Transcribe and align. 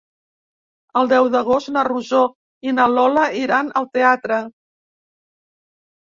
El 1.01 1.09
deu 1.09 1.27
d'agost 1.33 1.67
na 1.75 1.83
Rosó 1.87 2.21
i 2.69 2.73
na 2.77 2.87
Lola 2.93 3.25
iran 3.41 3.69
al 3.81 3.85
teatre. 3.99 4.39